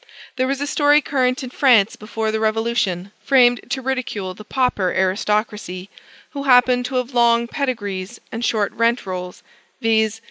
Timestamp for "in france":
1.43-1.95